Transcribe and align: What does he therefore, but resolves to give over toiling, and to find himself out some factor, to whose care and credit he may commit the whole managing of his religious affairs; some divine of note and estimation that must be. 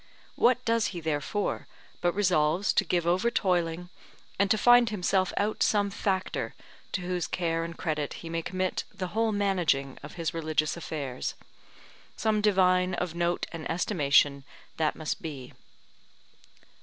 What 0.35 0.65
does 0.65 0.87
he 0.97 0.99
therefore, 0.99 1.67
but 2.01 2.13
resolves 2.15 2.73
to 2.73 2.83
give 2.83 3.05
over 3.05 3.29
toiling, 3.29 3.89
and 4.39 4.49
to 4.49 4.57
find 4.57 4.89
himself 4.89 5.31
out 5.37 5.61
some 5.61 5.91
factor, 5.91 6.55
to 6.93 7.01
whose 7.01 7.27
care 7.27 7.63
and 7.63 7.77
credit 7.77 8.13
he 8.13 8.27
may 8.27 8.41
commit 8.41 8.83
the 8.91 9.09
whole 9.09 9.31
managing 9.31 9.99
of 10.01 10.13
his 10.15 10.33
religious 10.33 10.75
affairs; 10.75 11.35
some 12.17 12.41
divine 12.41 12.95
of 12.95 13.13
note 13.13 13.45
and 13.51 13.69
estimation 13.69 14.43
that 14.77 14.95
must 14.95 15.21
be. 15.21 15.53